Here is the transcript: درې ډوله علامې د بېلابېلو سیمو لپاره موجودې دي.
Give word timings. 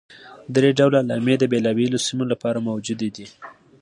درې 0.55 0.69
ډوله 0.79 0.97
علامې 1.03 1.35
د 1.39 1.43
بېلابېلو 1.51 2.03
سیمو 2.07 2.23
لپاره 2.31 2.63
موجودې 2.67 3.09
دي. 3.15 3.27